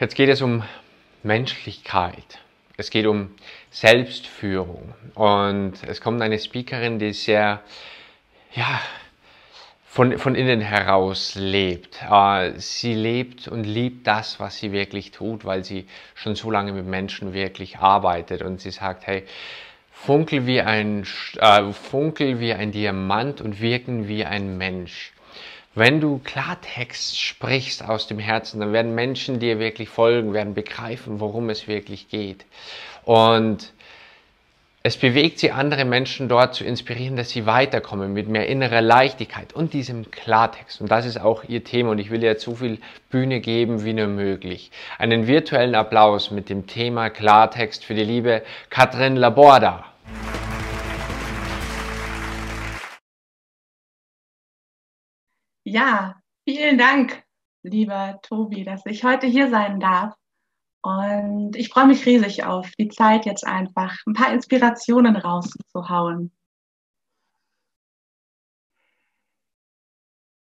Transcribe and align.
Jetzt 0.00 0.14
geht 0.14 0.30
es 0.30 0.40
um 0.40 0.62
Menschlichkeit. 1.22 2.38
Es 2.78 2.88
geht 2.88 3.04
um 3.04 3.34
Selbstführung. 3.70 4.94
Und 5.14 5.74
es 5.86 6.00
kommt 6.00 6.22
eine 6.22 6.38
Speakerin, 6.38 6.98
die 6.98 7.12
sehr, 7.12 7.60
ja, 8.54 8.80
von, 9.84 10.16
von 10.16 10.34
innen 10.34 10.62
heraus 10.62 11.34
lebt. 11.34 12.00
Äh, 12.10 12.52
sie 12.56 12.94
lebt 12.94 13.46
und 13.46 13.64
liebt 13.64 14.06
das, 14.06 14.40
was 14.40 14.56
sie 14.56 14.72
wirklich 14.72 15.10
tut, 15.10 15.44
weil 15.44 15.64
sie 15.64 15.86
schon 16.14 16.34
so 16.34 16.50
lange 16.50 16.72
mit 16.72 16.86
Menschen 16.86 17.34
wirklich 17.34 17.76
arbeitet. 17.76 18.40
Und 18.40 18.62
sie 18.62 18.70
sagt, 18.70 19.06
hey, 19.06 19.24
funkel 19.92 20.46
wie 20.46 20.62
ein, 20.62 21.06
äh, 21.36 21.72
funkel 21.74 22.40
wie 22.40 22.54
ein 22.54 22.72
Diamant 22.72 23.42
und 23.42 23.60
wirken 23.60 24.08
wie 24.08 24.24
ein 24.24 24.56
Mensch. 24.56 25.12
Wenn 25.74 26.00
du 26.00 26.18
Klartext 26.18 27.16
sprichst 27.20 27.88
aus 27.88 28.08
dem 28.08 28.18
Herzen, 28.18 28.58
dann 28.58 28.72
werden 28.72 28.92
Menschen 28.94 29.38
dir 29.38 29.60
wirklich 29.60 29.88
folgen, 29.88 30.32
werden 30.32 30.52
begreifen, 30.52 31.20
worum 31.20 31.48
es 31.48 31.68
wirklich 31.68 32.08
geht. 32.08 32.44
Und 33.04 33.72
es 34.82 34.96
bewegt 34.96 35.38
sie, 35.38 35.52
andere 35.52 35.84
Menschen 35.84 36.28
dort 36.28 36.56
zu 36.56 36.64
inspirieren, 36.64 37.14
dass 37.14 37.30
sie 37.30 37.46
weiterkommen 37.46 38.12
mit 38.12 38.28
mehr 38.28 38.48
innerer 38.48 38.80
Leichtigkeit 38.80 39.52
und 39.52 39.72
diesem 39.72 40.10
Klartext. 40.10 40.80
Und 40.80 40.90
das 40.90 41.06
ist 41.06 41.20
auch 41.20 41.44
ihr 41.44 41.62
Thema 41.62 41.90
und 41.90 41.98
ich 41.98 42.10
will 42.10 42.24
ihr 42.24 42.36
zu 42.36 42.56
viel 42.56 42.78
Bühne 43.08 43.40
geben, 43.40 43.84
wie 43.84 43.92
nur 43.92 44.08
möglich. 44.08 44.72
Einen 44.98 45.28
virtuellen 45.28 45.76
Applaus 45.76 46.32
mit 46.32 46.48
dem 46.48 46.66
Thema 46.66 47.10
Klartext 47.10 47.84
für 47.84 47.94
die 47.94 48.04
liebe 48.04 48.42
Katrin 48.70 49.14
Laborda. 49.14 49.84
Ja, 55.64 56.20
vielen 56.44 56.78
Dank, 56.78 57.22
lieber 57.62 58.18
Tobi, 58.22 58.64
dass 58.64 58.84
ich 58.86 59.04
heute 59.04 59.26
hier 59.26 59.50
sein 59.50 59.78
darf. 59.78 60.14
Und 60.82 61.54
ich 61.56 61.68
freue 61.68 61.86
mich 61.86 62.06
riesig 62.06 62.44
auf 62.44 62.70
die 62.78 62.88
Zeit 62.88 63.26
jetzt 63.26 63.46
einfach, 63.46 63.94
ein 64.06 64.14
paar 64.14 64.32
Inspirationen 64.32 65.16
rauszuhauen. 65.16 66.32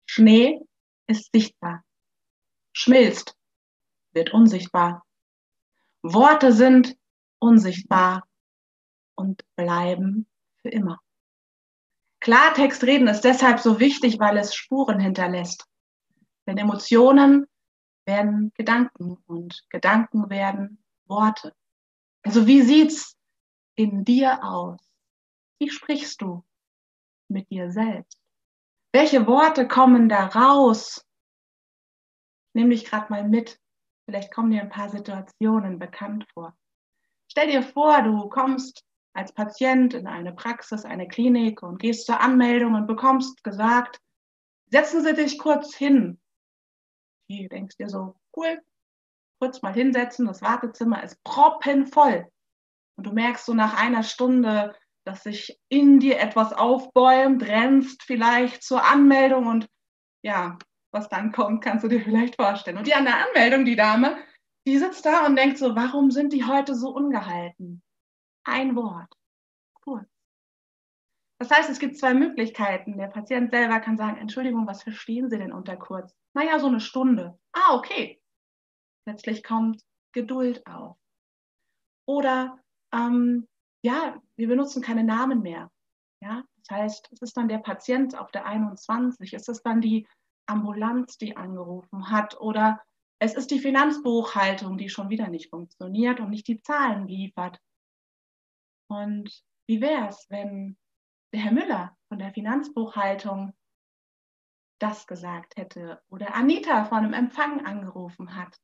Schnee 0.07 0.61
ist 1.09 1.33
sichtbar, 1.33 1.85
schmilzt, 2.73 3.37
wird 4.13 4.33
unsichtbar. 4.33 5.05
Worte 6.03 6.53
sind 6.53 6.97
unsichtbar 7.41 8.27
und 9.17 9.43
bleiben 9.57 10.29
für 10.63 10.69
immer. 10.69 11.01
Klartext 12.29 12.85
reden 12.85 13.09
ist 13.09 13.23
deshalb 13.23 13.59
so 13.59 13.81
wichtig, 13.81 14.19
weil 14.21 14.37
es 14.37 14.55
Spuren 14.55 15.01
hinterlässt. 15.01 15.65
Denn 16.47 16.59
Emotionen 16.59 17.47
werden 18.05 18.53
Gedanken 18.55 19.17
und 19.27 19.65
Gedanken 19.71 20.29
werden 20.29 20.85
Worte. 21.07 21.55
Also 22.23 22.47
wie 22.47 22.61
sieht's 22.61 23.17
in 23.77 24.05
dir 24.05 24.45
aus? 24.45 24.79
Wie 25.59 25.71
sprichst 25.71 26.21
du 26.21 26.45
mit 27.29 27.49
dir 27.49 27.71
selbst? 27.71 28.21
Welche 28.93 29.27
Worte 29.27 29.67
kommen 29.67 30.11
da 30.11 30.27
raus? 30.27 31.03
Nimm 32.53 32.69
dich 32.69 32.85
gerade 32.85 33.11
mal 33.11 33.27
mit. 33.27 33.59
Vielleicht 34.05 34.35
kommen 34.35 34.51
dir 34.51 34.61
ein 34.61 34.69
paar 34.69 34.91
Situationen 34.91 35.79
bekannt 35.79 36.27
vor. 36.35 36.55
Stell 37.31 37.51
dir 37.51 37.63
vor, 37.63 38.03
du 38.03 38.29
kommst 38.29 38.85
als 39.15 39.33
Patient 39.33 39.95
in 39.95 40.07
eine 40.07 40.33
Praxis, 40.33 40.85
eine 40.85 41.09
Klinik 41.09 41.63
und 41.63 41.79
gehst 41.79 42.07
zur 42.07 42.21
Anmeldung 42.21 42.75
und 42.75 42.87
bekommst 42.87 43.43
gesagt, 43.43 44.01
setzen 44.71 45.03
Sie 45.03 45.15
dich 45.15 45.39
kurz 45.39 45.75
hin. 45.75 46.21
Du 47.29 47.49
denkst 47.49 47.77
dir 47.77 47.89
so, 47.89 48.15
cool, 48.37 48.61
kurz 49.41 49.63
mal 49.63 49.75
hinsetzen, 49.75 50.27
das 50.27 50.43
Wartezimmer 50.43 51.03
ist 51.03 51.23
proppenvoll. 51.25 52.27
Und 52.97 53.07
du 53.07 53.13
merkst 53.13 53.45
so 53.45 53.55
nach 53.55 53.81
einer 53.81 54.03
Stunde, 54.03 54.75
dass 55.05 55.23
sich 55.23 55.59
in 55.69 56.01
dir 56.01 56.19
etwas 56.21 56.53
aufbäumt, 56.53 57.43
rennst 57.43 58.03
vielleicht 58.03 58.63
zur 58.63 58.85
Anmeldung 58.85 59.47
und 59.47 59.69
ja, 60.23 60.59
was 60.91 61.09
dann 61.09 61.33
kommt, 61.33 61.63
kannst 61.63 61.85
du 61.85 61.89
dir 61.89 62.03
vielleicht 62.03 62.37
vorstellen. 62.37 62.77
Und 62.77 62.87
die 62.87 62.95
an 62.95 63.05
der 63.05 63.27
Anmeldung, 63.27 63.65
die 63.65 63.77
Dame, 63.77 64.17
die 64.67 64.79
sitzt 64.79 65.07
da 65.07 65.25
und 65.27 65.37
denkt 65.37 65.59
so, 65.59 65.75
warum 65.75 66.11
sind 66.11 66.33
die 66.33 66.45
heute 66.45 66.75
so 66.75 66.91
ungehalten? 66.91 67.83
Ein 68.49 68.77
Wort. 68.77 69.13
Kurz. 69.83 70.09
Das 71.39 71.51
heißt, 71.51 71.71
es 71.71 71.79
gibt 71.79 71.97
zwei 71.97 72.15
Möglichkeiten. 72.15 72.99
Der 72.99 73.07
Patient 73.07 73.51
selber 73.51 73.79
kann 73.81 73.97
sagen, 73.97 74.17
Entschuldigung, 74.19 74.67
was 74.67 74.83
verstehen 74.83 75.31
Sie 75.31 75.39
denn 75.39 75.53
unter 75.53 75.77
kurz? 75.77 76.15
Naja, 76.35 76.59
so 76.59 76.67
eine 76.67 76.81
Stunde. 76.81 77.39
Ah, 77.53 77.77
okay. 77.77 78.21
Plötzlich 79.05 79.45
kommt 79.45 79.83
Geduld 80.13 80.67
auf. 80.67 80.97
Oder, 82.07 82.59
ähm, 82.93 83.47
ja, 83.83 84.21
wir 84.37 84.49
benutzen 84.49 84.83
keine 84.83 85.05
Namen 85.05 85.43
mehr. 85.43 85.71
Ja, 86.21 86.43
das 86.57 86.77
heißt, 86.77 87.09
es 87.13 87.23
ist 87.23 87.37
dann 87.37 87.49
der 87.49 87.59
Patient 87.59 88.19
auf 88.19 88.31
der 88.33 88.47
21, 88.47 89.33
es 89.35 89.47
ist 89.47 89.63
dann 89.63 89.81
die 89.81 90.07
Ambulanz, 90.47 91.19
die 91.19 91.37
angerufen 91.37 92.11
hat 92.11 92.41
oder 92.41 92.83
es 93.21 93.35
ist 93.35 93.51
die 93.51 93.59
Finanzbuchhaltung, 93.59 94.79
die 94.79 94.89
schon 94.89 95.11
wieder 95.11 95.29
nicht 95.29 95.51
funktioniert 95.51 96.21
und 96.21 96.31
nicht 96.31 96.49
die 96.49 96.61
Zahlen 96.61 97.07
liefert. 97.07 97.61
Und 98.89 99.43
wie 99.67 99.81
wäre 99.81 100.09
es, 100.09 100.27
wenn 100.31 100.77
der 101.33 101.41
Herr 101.41 101.53
Müller 101.53 101.97
von 102.09 102.19
der 102.19 102.33
Finanzbuchhaltung 102.33 103.53
das 104.81 105.07
gesagt 105.07 105.57
hätte 105.57 106.01
oder 106.09 106.35
Anita 106.35 106.85
von 106.85 106.99
einem 106.99 107.13
Empfang 107.13 107.67
angerufen 107.67 108.37
hat 108.37 108.57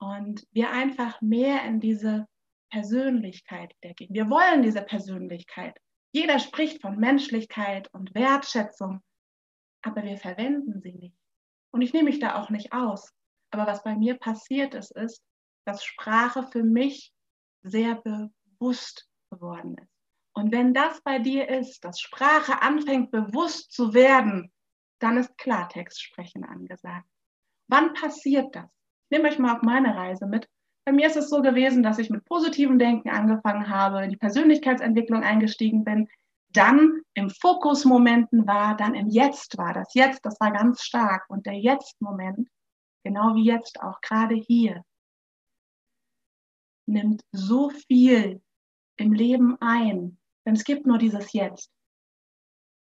und 0.00 0.46
wir 0.52 0.70
einfach 0.70 1.20
mehr 1.20 1.64
in 1.64 1.80
diese 1.80 2.26
Persönlichkeit 2.70 3.74
der 3.82 3.94
gehen. 3.94 4.12
Wir 4.12 4.28
wollen 4.28 4.62
diese 4.62 4.82
Persönlichkeit. 4.82 5.78
Jeder 6.12 6.38
spricht 6.38 6.82
von 6.82 6.98
Menschlichkeit 6.98 7.92
und 7.94 8.14
Wertschätzung, 8.14 9.00
aber 9.82 10.02
wir 10.02 10.18
verwenden 10.18 10.80
sie 10.80 10.92
nicht. 10.92 11.16
Und 11.70 11.82
ich 11.82 11.92
nehme 11.92 12.10
mich 12.10 12.18
da 12.18 12.40
auch 12.42 12.50
nicht 12.50 12.72
aus. 12.72 13.12
Aber 13.50 13.66
was 13.66 13.82
bei 13.82 13.94
mir 13.94 14.18
passiert 14.18 14.74
ist, 14.74 14.94
ist, 14.96 15.22
dass 15.64 15.84
Sprache 15.84 16.46
für 16.50 16.62
mich 16.62 17.12
sehr 17.62 18.02
bewusst 18.02 19.08
geworden 19.30 19.76
ist. 19.76 19.92
Und 20.34 20.52
wenn 20.52 20.72
das 20.72 21.00
bei 21.02 21.18
dir 21.18 21.48
ist, 21.48 21.84
dass 21.84 22.00
Sprache 22.00 22.62
anfängt 22.62 23.10
bewusst 23.10 23.72
zu 23.72 23.92
werden, 23.92 24.52
dann 25.00 25.16
ist 25.16 25.36
Klartext 25.38 26.00
sprechen 26.00 26.44
angesagt. 26.44 27.08
Wann 27.68 27.92
passiert 27.92 28.54
das? 28.54 28.64
Ich 28.64 29.16
nehme 29.16 29.28
euch 29.28 29.38
mal 29.38 29.56
auf 29.56 29.62
meine 29.62 29.96
Reise 29.96 30.26
mit. 30.26 30.48
Bei 30.84 30.92
mir 30.92 31.06
ist 31.06 31.16
es 31.16 31.28
so 31.28 31.42
gewesen, 31.42 31.82
dass 31.82 31.98
ich 31.98 32.08
mit 32.08 32.24
positivem 32.24 32.78
Denken 32.78 33.10
angefangen 33.10 33.68
habe, 33.68 34.02
in 34.04 34.10
die 34.10 34.16
Persönlichkeitsentwicklung 34.16 35.22
eingestiegen 35.22 35.84
bin, 35.84 36.08
dann 36.50 37.02
im 37.14 37.30
Fokusmomenten 37.30 38.46
war, 38.46 38.76
dann 38.76 38.94
im 38.94 39.08
Jetzt 39.08 39.58
war. 39.58 39.74
Das 39.74 39.92
Jetzt, 39.94 40.24
das 40.24 40.40
war 40.40 40.50
ganz 40.50 40.82
stark. 40.82 41.28
Und 41.28 41.46
der 41.46 41.58
Jetzt-Moment, 41.58 42.48
genau 43.04 43.34
wie 43.34 43.44
jetzt 43.44 43.80
auch 43.82 44.00
gerade 44.00 44.34
hier, 44.34 44.82
nimmt 46.86 47.22
so 47.32 47.70
viel 47.70 48.40
im 48.98 49.12
Leben 49.12 49.56
ein. 49.60 50.18
Denn 50.44 50.54
es 50.54 50.64
gibt 50.64 50.86
nur 50.86 50.98
dieses 50.98 51.32
Jetzt. 51.32 51.70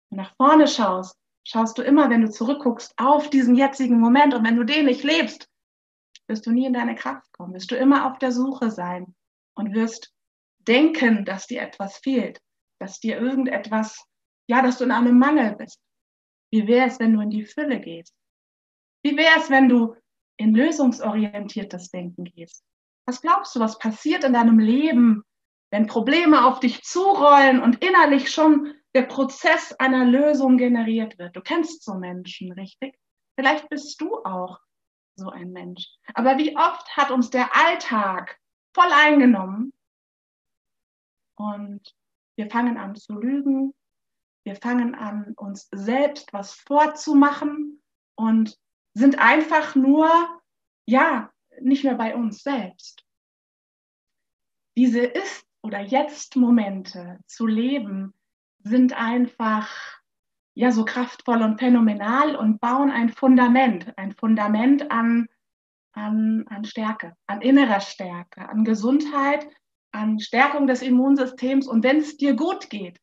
Wenn 0.10 0.18
du 0.18 0.24
nach 0.24 0.36
vorne 0.36 0.68
schaust, 0.68 1.18
schaust 1.44 1.78
du 1.78 1.82
immer, 1.82 2.10
wenn 2.10 2.22
du 2.22 2.30
zurückguckst, 2.30 2.94
auf 2.98 3.30
diesen 3.30 3.56
jetzigen 3.56 4.00
Moment. 4.00 4.34
Und 4.34 4.46
wenn 4.46 4.56
du 4.56 4.64
den 4.64 4.86
nicht 4.86 5.04
lebst, 5.04 5.50
wirst 6.28 6.46
du 6.46 6.52
nie 6.52 6.66
in 6.66 6.74
deine 6.74 6.96
Kraft 6.96 7.32
kommen, 7.34 7.54
wirst 7.54 7.72
du 7.72 7.76
immer 7.76 8.10
auf 8.10 8.20
der 8.20 8.32
Suche 8.32 8.70
sein 8.72 9.16
und 9.56 9.74
wirst 9.74 10.14
denken, 10.60 11.26
dass 11.26 11.48
dir 11.48 11.62
etwas 11.62 11.98
fehlt, 11.98 12.40
dass 12.80 13.00
dir 13.00 13.20
irgendetwas, 13.20 14.06
ja, 14.48 14.62
dass 14.62 14.78
du 14.78 14.84
in 14.84 14.92
einem 14.92 15.18
Mangel 15.18 15.56
bist. 15.56 15.80
Wie 16.52 16.68
wäre 16.68 16.88
es, 16.88 17.00
wenn 17.00 17.14
du 17.14 17.22
in 17.22 17.30
die 17.30 17.46
Fülle 17.46 17.80
gehst? 17.80 18.14
Wie 19.04 19.18
wäre 19.18 19.40
es, 19.40 19.50
wenn 19.50 19.70
du 19.70 19.96
in 20.38 20.54
lösungsorientiertes 20.54 21.90
Denken 21.90 22.26
gehst? 22.26 22.64
Was 23.06 23.22
glaubst 23.22 23.56
du, 23.56 23.60
was 23.60 23.80
passiert 23.80 24.24
in 24.24 24.34
deinem 24.34 24.60
Leben, 24.60 25.24
wenn 25.72 25.88
Probleme 25.88 26.46
auf 26.46 26.60
dich 26.60 26.84
zurollen 26.84 27.62
und 27.62 27.84
innerlich 27.84 28.32
schon 28.32 28.74
der 28.96 29.04
Prozess 29.04 29.74
einer 29.74 30.06
Lösung 30.06 30.58
generiert 30.58 31.20
wird. 31.20 31.36
Du 31.36 31.42
kennst 31.42 31.84
so 31.84 31.94
Menschen, 31.94 32.52
richtig? 32.54 32.98
Vielleicht 33.38 33.70
bist 33.70 34.02
du 34.02 34.16
auch 34.24 34.60
so 35.16 35.30
ein 35.30 35.52
Mensch. 35.52 35.88
Aber 36.14 36.38
wie 36.38 36.58
oft 36.58 36.98
hat 36.98 37.12
uns 37.12 37.30
der 37.30 37.56
Alltag 37.56 38.40
voll 38.74 38.92
eingenommen 38.92 39.74
und 41.36 41.82
wir 42.36 42.50
fangen 42.50 42.78
an 42.78 42.96
zu 42.96 43.14
lügen, 43.14 43.74
wir 44.46 44.56
fangen 44.56 44.96
an, 44.96 45.34
uns 45.36 45.68
selbst 45.72 46.34
was 46.34 46.54
vorzumachen 46.54 47.84
und 48.16 48.58
sind 48.94 49.20
einfach 49.20 49.76
nur, 49.76 50.10
ja, 50.88 51.32
nicht 51.62 51.84
mehr 51.84 51.96
bei 51.96 52.16
uns 52.16 52.42
selbst. 52.42 53.06
Diese 54.78 55.02
ist 55.02 55.46
oder 55.62 55.82
Jetzt-Momente 55.82 57.20
zu 57.26 57.46
leben, 57.46 58.14
sind 58.60 58.94
einfach 58.94 59.70
ja 60.54 60.72
so 60.72 60.86
kraftvoll 60.86 61.42
und 61.42 61.60
phänomenal 61.60 62.36
und 62.36 62.60
bauen 62.60 62.92
ein 62.92 63.10
Fundament, 63.10 63.98
ein 63.98 64.14
Fundament 64.14 64.92
an 64.92 65.28
an, 66.00 66.46
an 66.50 66.66
Stärke, 66.66 67.16
an 67.28 67.42
innerer 67.42 67.82
Stärke, 67.82 68.48
an 68.48 68.64
Gesundheit, 68.64 69.48
an 69.92 70.20
Stärkung 70.20 70.68
des 70.68 70.82
Immunsystems. 70.82 71.68
Und 71.68 71.84
wenn 71.84 71.98
es 71.98 72.18
dir 72.18 72.36
gut 72.36 72.70
geht, 72.70 73.00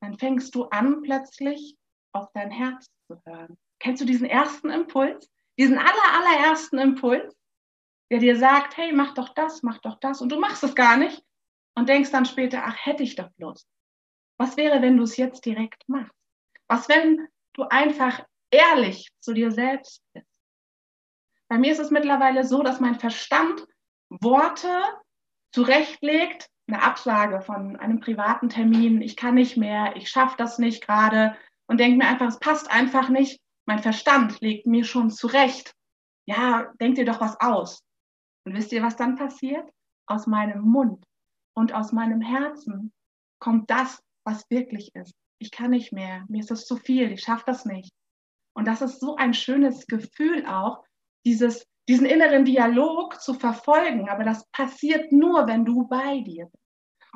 dann 0.00 0.18
fängst 0.18 0.54
du 0.54 0.64
an, 0.64 1.02
plötzlich 1.02 1.76
auf 2.12 2.28
dein 2.32 2.50
Herz 2.50 2.86
zu 3.06 3.20
hören. 3.24 3.56
Kennst 3.78 4.02
du 4.02 4.06
diesen 4.06 4.26
ersten 4.26 4.70
Impuls? 4.70 5.30
Diesen 5.58 5.78
aller, 5.78 5.88
allerersten 5.88 6.78
Impuls, 6.78 7.34
der 8.10 8.18
dir 8.18 8.38
sagt, 8.38 8.76
hey, 8.76 8.92
mach 8.92 9.14
doch 9.14 9.30
das, 9.30 9.62
mach 9.62 9.78
doch 9.78 9.98
das. 10.00 10.20
Und 10.20 10.30
du 10.30 10.38
machst 10.38 10.62
es 10.64 10.74
gar 10.74 10.96
nicht 10.96 11.25
und 11.76 11.88
denkst 11.88 12.10
dann 12.10 12.26
später, 12.26 12.62
ach, 12.64 12.76
hätte 12.84 13.02
ich 13.02 13.14
doch 13.14 13.30
bloß. 13.32 13.66
Was 14.38 14.56
wäre, 14.56 14.82
wenn 14.82 14.96
du 14.96 15.04
es 15.04 15.16
jetzt 15.16 15.44
direkt 15.44 15.88
machst? 15.88 16.12
Was, 16.68 16.88
wenn 16.88 17.28
du 17.54 17.64
einfach 17.64 18.24
ehrlich 18.50 19.10
zu 19.20 19.32
dir 19.32 19.52
selbst 19.52 20.02
bist? 20.12 20.26
Bei 21.48 21.58
mir 21.58 21.72
ist 21.72 21.78
es 21.78 21.90
mittlerweile 21.90 22.44
so, 22.44 22.62
dass 22.62 22.80
mein 22.80 22.98
Verstand 22.98 23.66
Worte 24.08 24.82
zurechtlegt, 25.52 26.48
eine 26.68 26.82
Absage 26.82 27.40
von 27.42 27.76
einem 27.76 28.00
privaten 28.00 28.48
Termin, 28.48 29.00
ich 29.00 29.16
kann 29.16 29.34
nicht 29.34 29.56
mehr, 29.56 29.94
ich 29.96 30.08
schaffe 30.08 30.36
das 30.36 30.58
nicht 30.58 30.84
gerade 30.84 31.36
und 31.68 31.78
denke 31.78 31.98
mir 31.98 32.08
einfach, 32.08 32.26
es 32.26 32.40
passt 32.40 32.70
einfach 32.70 33.08
nicht. 33.08 33.40
Mein 33.66 33.78
Verstand 33.80 34.40
legt 34.40 34.66
mir 34.66 34.84
schon 34.84 35.10
zurecht. 35.10 35.74
Ja, 36.26 36.72
denk 36.80 36.96
dir 36.96 37.04
doch 37.04 37.20
was 37.20 37.38
aus. 37.40 37.84
Und 38.44 38.54
wisst 38.54 38.72
ihr, 38.72 38.82
was 38.82 38.96
dann 38.96 39.16
passiert? 39.16 39.68
Aus 40.06 40.26
meinem 40.26 40.62
Mund 40.62 41.04
und 41.56 41.72
aus 41.72 41.92
meinem 41.92 42.20
Herzen 42.20 42.92
kommt 43.40 43.70
das, 43.70 44.02
was 44.24 44.48
wirklich 44.50 44.94
ist. 44.94 45.14
Ich 45.38 45.50
kann 45.50 45.70
nicht 45.70 45.92
mehr, 45.92 46.24
mir 46.28 46.40
ist 46.40 46.50
es 46.50 46.66
zu 46.66 46.76
viel, 46.76 47.12
ich 47.12 47.22
schaffe 47.22 47.44
das 47.46 47.64
nicht. 47.64 47.92
Und 48.54 48.66
das 48.66 48.82
ist 48.82 49.00
so 49.00 49.16
ein 49.16 49.34
schönes 49.34 49.86
Gefühl 49.86 50.46
auch, 50.46 50.84
dieses, 51.24 51.66
diesen 51.88 52.06
inneren 52.06 52.44
Dialog 52.44 53.20
zu 53.20 53.34
verfolgen. 53.34 54.08
Aber 54.08 54.24
das 54.24 54.46
passiert 54.50 55.12
nur, 55.12 55.46
wenn 55.46 55.64
du 55.64 55.86
bei 55.88 56.20
dir 56.20 56.46
bist. 56.46 56.64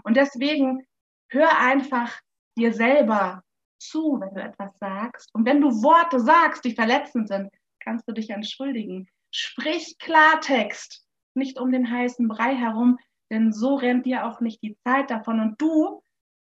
Und 0.05 0.17
deswegen 0.17 0.87
hör 1.31 1.59
einfach 1.59 2.19
dir 2.59 2.73
selber 2.73 3.43
zu, 3.79 4.21
wenn 4.21 4.35
du 4.35 4.43
etwas 4.43 4.77
sagst. 4.79 5.31
Und 5.35 5.47
wenn 5.47 5.61
du 5.61 5.83
Worte 5.83 6.21
sagst, 6.21 6.65
die 6.65 6.75
verletzend 6.75 7.29
sind, 7.29 7.51
kannst 7.83 8.07
du 8.09 8.13
dich 8.13 8.31
entschuldigen. 8.31 9.09
Sprich 9.31 9.99
Klartext, 9.99 11.07
nicht 11.35 11.59
um 11.59 11.73
den 11.73 11.91
heißen 11.91 12.29
Brei 12.29 12.55
herum, 12.55 12.99
denn 13.31 13.53
so 13.53 13.77
rennt 13.77 14.06
dir 14.06 14.27
auch 14.27 14.41
nicht 14.41 14.62
die 14.62 14.77
Zeit 14.85 15.11
davon. 15.11 15.41
Und 15.41 15.61
du 15.61 16.03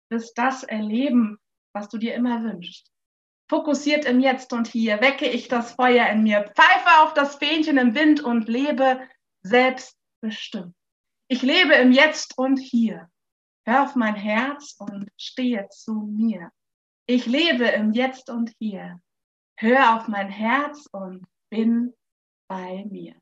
wirst 0.10 0.38
das 0.38 0.64
erleben, 0.64 1.40
was 1.74 1.90
du 1.90 1.98
dir 1.98 2.16
immer 2.16 2.44
wünschst. 2.44 2.92
Fokussiert 3.50 4.06
im 4.06 4.20
Jetzt 4.20 4.54
und 4.54 4.68
Hier 4.68 5.02
wecke 5.02 5.28
ich 5.28 5.48
das 5.48 5.74
Feuer 5.74 6.08
in 6.08 6.24
mir, 6.24 6.52
pfeife 6.56 7.02
auf 7.02 7.14
das 7.14 7.36
Fähnchen 7.36 7.78
im 7.78 7.94
Wind 7.94 8.22
und 8.22 8.48
lebe 8.48 9.00
selbstbestimmt. 9.44 10.76
Ich 11.28 11.42
lebe 11.42 11.74
im 11.74 11.92
Jetzt 11.92 12.38
und 12.38 12.60
Hier. 12.60 13.10
Hör 13.68 13.84
auf 13.84 13.96
mein 13.96 14.16
Herz 14.16 14.76
und 14.78 15.10
stehe 15.18 15.68
zu 15.70 15.94
mir. 15.94 16.52
Ich 17.08 17.26
lebe 17.26 17.66
im 17.66 17.94
Jetzt 17.94 18.30
und 18.30 18.52
Hier. 18.60 19.00
Hör 19.58 19.96
auf 19.96 20.08
mein 20.08 20.30
Herz 20.30 20.88
und 20.92 21.26
bin 21.50 21.94
bei 22.48 22.86
mir. 22.90 23.16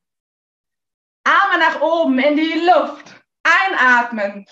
Arme 1.26 1.60
nach 1.60 1.82
oben 1.82 2.20
in 2.20 2.36
die 2.36 2.62
Luft. 2.66 3.13
Einatmen. 3.68 4.46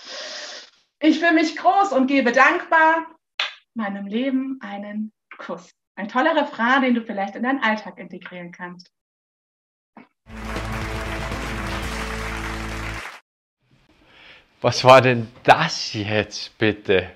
Ich 1.00 1.18
fühle 1.18 1.32
mich 1.32 1.56
groß 1.56 1.92
und 1.92 2.06
gebe 2.06 2.32
dankbar 2.32 3.06
meinem 3.74 4.06
Leben 4.06 4.58
einen 4.60 5.12
Kuss. 5.38 5.70
Ein 5.96 6.08
toller 6.08 6.36
Refrain, 6.36 6.82
den 6.82 6.94
du 6.94 7.02
vielleicht 7.02 7.36
in 7.36 7.42
deinen 7.42 7.62
Alltag 7.62 7.98
integrieren 7.98 8.52
kannst. 8.52 8.90
Was 14.60 14.84
war 14.84 15.00
denn 15.00 15.26
das 15.42 15.92
jetzt 15.92 16.56
bitte? 16.56 17.10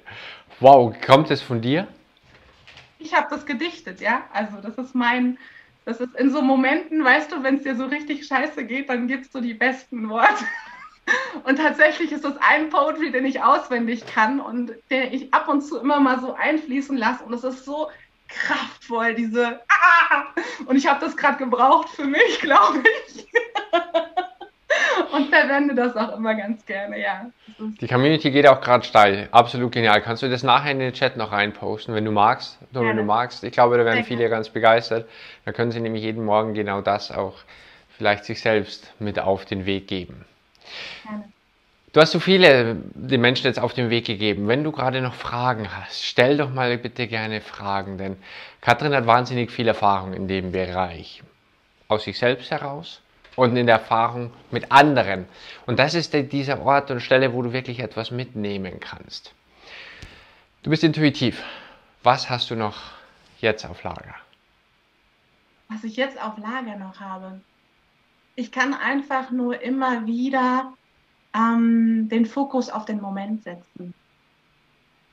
Wow, 0.59 0.95
kommt 1.01 1.31
es 1.31 1.41
von 1.41 1.61
dir? 1.61 1.87
Ich 2.99 3.15
habe 3.15 3.29
das 3.31 3.47
gedichtet, 3.47 4.01
ja. 4.01 4.29
Also 4.33 4.61
das 4.61 4.77
ist 4.79 4.95
mein, 4.97 5.39
das 5.85 6.01
ist 6.01 6.17
in 6.17 6.31
so 6.33 6.43
Momenten, 6.43 7.05
weißt 7.05 7.31
du, 7.31 7.45
wenn 7.45 7.57
es 7.57 7.63
dir 7.63 7.77
so 7.77 7.87
richtig 7.87 8.27
scheiße 8.27 8.65
geht, 8.65 8.89
dann 8.89 9.07
gibst 9.07 9.33
du 9.35 9.41
die 9.41 9.55
besten 9.55 10.09
Worte. 10.09 10.45
Und 11.45 11.57
tatsächlich 11.57 12.11
ist 12.13 12.25
das 12.25 12.35
ein 12.41 12.71
Poetry, 12.71 13.13
den 13.13 13.25
ich 13.25 13.43
auswendig 13.43 14.05
kann 14.07 14.41
und 14.41 14.73
den 14.91 15.13
ich 15.13 15.33
ab 15.33 15.49
und 15.49 15.63
zu 15.63 15.79
immer 15.79 16.01
mal 16.01 16.21
so 16.21 16.35
einfließen 16.35 16.97
lasse. 16.97 17.25
Und 17.25 17.33
es 17.35 17.45
ist 17.45 17.65
so 17.65 17.89
kraftvoll, 18.29 19.15
diese 19.15 19.61
ah! 19.69 20.25
Und 20.67 20.77
ich 20.77 20.87
habe 20.89 21.01
das 21.01 21.17
gerade 21.17 21.39
gebraucht 21.39 21.89
für 21.91 22.05
mich, 22.05 22.41
glaube 22.41 22.83
ich. 23.07 23.27
und 25.13 25.29
verwende 25.29 25.75
das 25.75 25.97
auch 25.97 26.17
immer 26.17 26.35
ganz 26.35 26.65
gerne, 26.67 27.01
ja. 27.01 27.31
Die 27.59 27.87
Community 27.87 28.31
geht 28.31 28.47
auch 28.47 28.61
gerade 28.61 28.85
steil. 28.85 29.29
Absolut 29.31 29.73
genial. 29.73 30.01
Kannst 30.03 30.23
du 30.23 30.29
das 30.29 30.43
nachher 30.43 30.73
in 30.73 30.79
den 30.79 30.93
Chat 30.93 31.17
noch 31.17 31.33
reinposten, 31.33 31.95
wenn 31.95 32.05
du 32.05 32.11
magst? 32.11 32.59
Nur 32.73 32.85
wenn 32.85 32.97
du 32.97 33.03
magst. 33.03 33.45
Ich 33.45 33.53
glaube, 33.53 33.79
da 33.79 33.85
werden 33.85 34.05
viele 34.05 34.29
ganz 34.29 34.49
begeistert. 34.49 35.09
Da 35.45 35.53
können 35.53 35.71
sie 35.71 35.81
nämlich 35.81 36.03
jeden 36.03 36.25
Morgen 36.25 36.55
genau 36.55 36.81
das 36.81 37.11
auch 37.11 37.35
vielleicht 37.97 38.25
sich 38.25 38.41
selbst 38.41 38.93
mit 38.99 39.19
auf 39.19 39.45
den 39.45 39.65
Weg 39.65 39.87
geben. 39.87 40.25
Gerne. 41.05 41.25
Du 41.93 42.03
hast 42.03 42.13
so 42.13 42.21
viele 42.21 42.77
den 42.93 43.23
Menschen 43.23 43.47
jetzt 43.47 43.59
auf 43.59 43.73
den 43.73 43.89
Weg 43.89 44.05
gegeben. 44.05 44.49
Wenn 44.49 44.65
du 44.65 44.71
gerade 44.71 45.01
noch 45.01 45.15
Fragen 45.15 45.75
hast, 45.75 46.05
stell 46.05 46.37
doch 46.37 46.51
mal 46.51 46.77
bitte 46.77 47.07
gerne 47.07 47.41
Fragen, 47.41 47.97
denn 47.97 48.19
Katrin 48.61 48.95
hat 48.95 49.07
wahnsinnig 49.07 49.51
viel 49.51 49.67
Erfahrung 49.67 50.13
in 50.13 50.29
dem 50.29 50.53
Bereich. 50.53 51.23
Aus 51.89 52.05
sich 52.05 52.19
selbst 52.19 52.51
heraus 52.51 53.01
und 53.35 53.57
in 53.57 53.67
der 53.67 53.77
Erfahrung 53.77 54.31
mit 54.51 54.73
anderen. 54.73 55.27
Und 55.65 55.79
das 55.79 55.95
ist 55.95 56.13
dieser 56.13 56.61
Ort 56.61 56.91
und 56.91 57.01
Stelle, 57.01 57.33
wo 57.33 57.41
du 57.41 57.55
wirklich 57.55 57.81
etwas 57.81 58.11
mitnehmen 58.11 58.79
kannst. 58.79 59.33
Du 60.65 60.71
bist 60.71 60.85
intuitiv. 60.85 61.43
Was 62.03 62.29
hast 62.29 62.51
du 62.51 62.57
noch 62.57 62.77
jetzt 63.41 63.65
auf 63.65 63.83
Lager? 63.85 64.17
Was 65.69 65.83
ich 65.83 65.97
jetzt 65.97 66.21
auf 66.21 66.37
Lager 66.37 66.77
noch 66.77 67.01
habe. 67.01 67.41
Ich 68.37 68.53
kann 68.53 68.75
einfach 68.75 69.31
nur 69.31 69.61
immer 69.63 70.07
wieder 70.07 70.75
ähm, 71.35 72.09
den 72.09 72.27
Fokus 72.27 72.69
auf 72.71 72.85
den 72.85 73.01
Moment 73.01 73.43
setzen. 73.43 73.95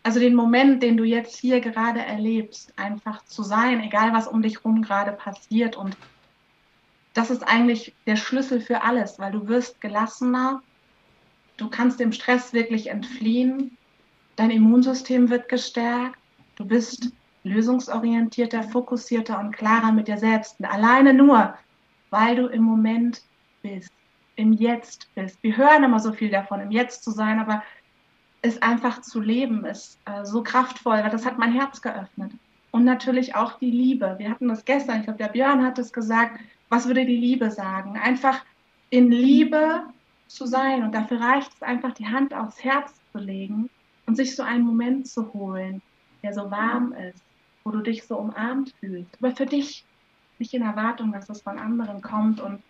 Also 0.03 0.19
den 0.19 0.35
Moment, 0.35 0.83
den 0.83 0.97
du 0.97 1.05
jetzt 1.05 1.37
hier 1.37 1.61
gerade 1.61 2.01
erlebst, 2.01 2.73
einfach 2.77 3.23
zu 3.23 3.41
sein, 3.41 3.81
egal 3.81 4.11
was 4.11 4.27
um 4.27 4.41
dich 4.41 4.57
herum 4.57 4.81
gerade 4.81 5.13
passiert. 5.13 5.77
Und 5.77 5.95
das 7.13 7.29
ist 7.29 7.43
eigentlich 7.43 7.95
der 8.05 8.17
Schlüssel 8.17 8.59
für 8.59 8.81
alles, 8.81 9.19
weil 9.19 9.31
du 9.31 9.47
wirst 9.47 9.79
gelassener, 9.79 10.61
du 11.55 11.69
kannst 11.69 12.01
dem 12.01 12.11
Stress 12.11 12.51
wirklich 12.51 12.89
entfliehen, 12.89 13.77
dein 14.35 14.49
Immunsystem 14.49 15.29
wird 15.29 15.47
gestärkt, 15.47 16.19
du 16.57 16.65
bist 16.65 17.11
lösungsorientierter, 17.43 18.63
fokussierter 18.63 19.39
und 19.39 19.55
klarer 19.55 19.93
mit 19.93 20.09
dir 20.09 20.17
selbst. 20.17 20.59
Und 20.59 20.65
alleine 20.65 21.13
nur, 21.13 21.53
weil 22.13 22.37
du 22.37 22.47
im 22.47 22.63
Moment 22.63 23.21
bist 23.61 23.91
im 24.35 24.53
Jetzt 24.53 25.13
bist. 25.15 25.41
Wir 25.43 25.57
hören 25.57 25.83
immer 25.83 25.99
so 25.99 26.11
viel 26.11 26.29
davon, 26.29 26.59
im 26.61 26.71
Jetzt 26.71 27.03
zu 27.03 27.11
sein, 27.11 27.39
aber 27.39 27.63
es 28.41 28.61
einfach 28.61 29.01
zu 29.01 29.19
leben 29.21 29.65
ist 29.65 29.99
äh, 30.05 30.25
so 30.25 30.43
kraftvoll, 30.43 30.97
weil 30.97 31.09
das 31.09 31.25
hat 31.25 31.37
mein 31.37 31.53
Herz 31.53 31.81
geöffnet. 31.81 32.31
Und 32.71 32.83
natürlich 32.83 33.35
auch 33.35 33.59
die 33.59 33.71
Liebe. 33.71 34.15
Wir 34.17 34.29
hatten 34.29 34.47
das 34.47 34.65
gestern, 34.65 34.97
ich 34.97 35.03
glaube, 35.03 35.19
der 35.19 35.29
Björn 35.29 35.63
hat 35.63 35.77
es 35.77 35.93
gesagt, 35.93 36.39
was 36.69 36.87
würde 36.87 37.05
die 37.05 37.15
Liebe 37.15 37.51
sagen? 37.51 37.97
Einfach 37.97 38.43
in 38.89 39.11
Liebe 39.11 39.83
zu 40.27 40.47
sein. 40.47 40.83
Und 40.83 40.93
dafür 40.93 41.21
reicht 41.21 41.53
es 41.53 41.61
einfach, 41.61 41.93
die 41.93 42.07
Hand 42.07 42.33
aufs 42.33 42.63
Herz 42.63 42.99
zu 43.11 43.19
legen 43.19 43.69
und 44.07 44.15
sich 44.15 44.35
so 44.35 44.43
einen 44.43 44.65
Moment 44.65 45.07
zu 45.07 45.31
holen, 45.33 45.81
der 46.23 46.33
so 46.33 46.49
warm 46.49 46.93
ist, 46.93 47.23
wo 47.63 47.71
du 47.71 47.81
dich 47.81 48.03
so 48.05 48.17
umarmt 48.17 48.73
fühlst. 48.79 49.15
Aber 49.21 49.35
für 49.35 49.45
dich, 49.45 49.85
nicht 50.39 50.53
in 50.53 50.61
Erwartung, 50.61 51.11
dass 51.11 51.29
es 51.29 51.41
von 51.41 51.59
anderen 51.59 52.01
kommt 52.01 52.41
und 52.41 52.61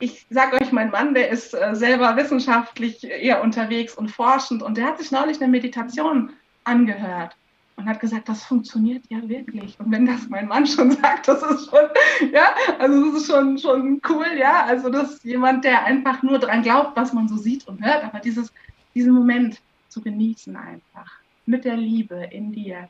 ich 0.00 0.26
sage 0.30 0.60
euch, 0.60 0.70
mein 0.70 0.90
Mann, 0.90 1.14
der 1.14 1.28
ist 1.28 1.54
äh, 1.54 1.74
selber 1.74 2.16
wissenschaftlich 2.16 3.02
eher 3.02 3.42
unterwegs 3.42 3.94
und 3.94 4.10
forschend 4.10 4.62
und 4.62 4.76
der 4.76 4.86
hat 4.86 4.98
sich 4.98 5.10
neulich 5.10 5.40
eine 5.40 5.50
Meditation 5.50 6.30
angehört 6.64 7.36
und 7.78 7.88
hat 7.88 8.00
gesagt, 8.00 8.28
das 8.28 8.44
funktioniert 8.44 9.04
ja 9.08 9.26
wirklich. 9.28 9.78
Und 9.78 9.90
wenn 9.90 10.06
das 10.06 10.28
mein 10.28 10.48
Mann 10.48 10.66
schon 10.66 10.90
sagt, 11.02 11.28
das 11.28 11.42
ist 11.42 11.70
schon, 11.70 12.30
ja, 12.32 12.54
also 12.78 13.06
das 13.06 13.22
ist 13.22 13.30
schon, 13.30 13.58
schon 13.58 14.00
cool, 14.08 14.26
ja. 14.36 14.64
Also 14.64 14.88
das 14.88 15.14
ist 15.14 15.24
jemand, 15.24 15.64
der 15.64 15.84
einfach 15.84 16.22
nur 16.22 16.38
dran 16.38 16.62
glaubt, 16.62 16.96
was 16.96 17.12
man 17.12 17.28
so 17.28 17.36
sieht 17.36 17.66
und 17.66 17.84
hört, 17.84 18.04
aber 18.04 18.20
dieses, 18.20 18.52
diesen 18.94 19.12
Moment 19.12 19.60
zu 19.88 20.00
genießen 20.00 20.56
einfach 20.56 21.10
mit 21.46 21.64
der 21.64 21.76
Liebe 21.76 22.28
in 22.30 22.52
dir, 22.52 22.88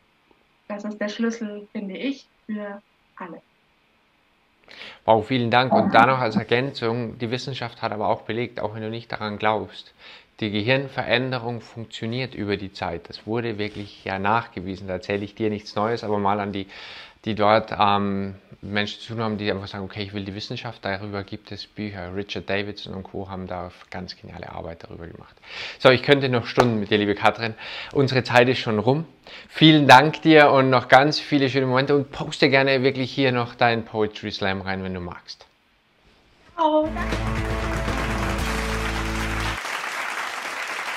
das 0.69 0.85
ist 0.85 0.99
der 0.99 1.09
Schlüssel, 1.09 1.69
finde 1.73 1.97
ich, 1.97 2.29
für 2.47 2.83
alles. 3.17 3.41
Wow, 5.05 5.27
vielen 5.27 5.51
Dank. 5.51 5.73
Und 5.73 5.95
da 5.95 6.07
noch 6.07 6.19
als 6.19 6.37
Ergänzung, 6.37 7.19
die 7.19 7.31
Wissenschaft 7.31 7.83
hat 7.83 7.93
aber 7.93 8.09
auch 8.09 8.23
belegt, 8.23 8.61
auch 8.61 8.75
wenn 8.75 8.83
du 8.83 8.91
nicht 8.91 9.11
daran 9.13 9.39
glaubst, 9.39 9.95
die 10.41 10.51
Gehirnveränderung 10.51 11.61
funktioniert 11.61 12.35
über 12.35 12.57
die 12.57 12.73
Zeit. 12.73 13.09
Das 13.09 13.27
wurde 13.27 13.59
wirklich 13.59 14.05
ja 14.05 14.19
nachgewiesen. 14.21 14.87
Da 14.87 14.95
erzähle 14.95 15.25
ich 15.25 15.35
dir 15.35 15.51
nichts 15.51 15.75
Neues, 15.75 16.05
aber 16.05 16.19
mal 16.19 16.39
an 16.39 16.53
die 16.53 16.69
die 17.25 17.35
dort 17.35 17.73
ähm, 17.79 18.35
Menschen 18.61 19.01
zu 19.01 19.15
tun 19.15 19.23
haben, 19.23 19.39
die 19.39 19.51
einfach 19.51 19.69
sagen, 19.69 19.85
okay, 19.85 20.03
ich 20.03 20.13
will 20.13 20.25
die 20.25 20.35
Wissenschaft, 20.35 20.85
darüber 20.85 21.23
gibt 21.23 21.53
es 21.53 21.67
Bücher. 21.67 22.15
Richard 22.15 22.49
Davidson 22.51 22.95
und 22.95 23.05
Co. 23.05 23.29
haben 23.29 23.47
da 23.47 23.71
ganz 23.91 24.17
geniale 24.17 24.51
Arbeit 24.51 24.85
darüber 24.85 25.07
gemacht. 25.07 25.37
So, 25.79 25.91
ich 25.91 26.03
könnte 26.03 26.29
noch 26.29 26.47
Stunden 26.47 26.81
mit 26.81 26.91
dir, 26.91 26.99
liebe 26.99 27.15
Katrin. 27.15 27.55
Unsere 27.93 28.25
Zeit 28.25 28.49
ist 28.49 28.59
schon 28.59 28.79
rum. 28.79 29.07
Vielen 29.49 29.87
Dank 29.87 30.23
dir 30.23 30.51
und 30.51 30.71
noch 30.71 30.89
ganz 30.89 31.21
viele 31.21 31.49
schöne 31.49 31.67
Momente 31.67 31.95
und 31.95 32.11
poste 32.11 32.51
gerne 32.51 32.83
wirklich 32.83 33.13
hier 33.13 33.33
noch 33.33 33.55
deinen 33.55 33.85
Poetry 33.85 34.31
Slam 34.31 34.61
rein, 34.61 34.83
wenn 34.83 34.95
du 34.95 35.01
magst. 35.01 35.47
Oh, 36.59 36.89
danke. 36.93 37.48